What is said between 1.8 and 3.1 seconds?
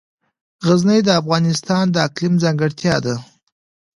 د اقلیم ځانګړتیا